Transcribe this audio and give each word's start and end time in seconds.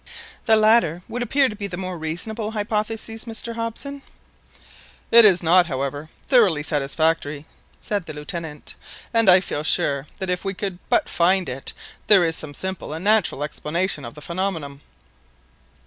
"The 0.45 0.55
latter 0.55 1.03
would 1.07 1.21
appear 1.21 1.47
to 1.47 1.55
be 1.55 1.67
the 1.67 1.77
more 1.77 1.95
reasonable 1.95 2.49
hypothesis, 2.49 3.25
Mr 3.25 3.53
Hobson." 3.53 4.01
"It 5.11 5.25
is 5.25 5.43
not, 5.43 5.67
however, 5.67 6.09
thoroughly 6.27 6.63
satisfactory," 6.63 7.45
said 7.79 8.07
the 8.07 8.13
Lieutenant, 8.13 8.73
"and 9.13 9.29
I 9.29 9.39
feel 9.41 9.61
sure 9.61 10.07
that 10.17 10.31
if 10.31 10.43
we 10.43 10.55
could 10.55 10.79
but 10.89 11.07
find 11.07 11.47
it, 11.47 11.71
there 12.07 12.23
is 12.25 12.35
some 12.35 12.55
simple 12.55 12.93
and 12.93 13.05
natural 13.05 13.43
explanation 13.43 14.03
of 14.03 14.15
the 14.15 14.23
phenomenon." 14.23 14.81